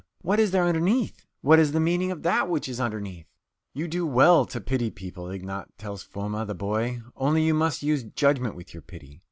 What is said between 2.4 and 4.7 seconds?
which is underneath? "You do well to